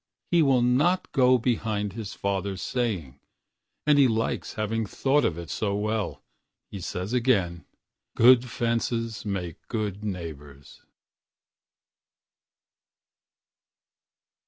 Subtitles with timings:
[0.31, 3.19] He will not go behind his father's saying,
[3.85, 6.23] And he likes having thought of it so wellHe
[6.81, 7.65] says again,
[8.15, 10.81] "Good fences make good neighbors."